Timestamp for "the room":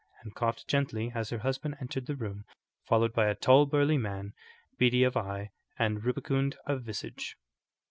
2.07-2.43